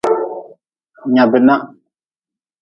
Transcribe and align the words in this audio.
Nyabi 1.13 1.39
nah. 1.47 1.61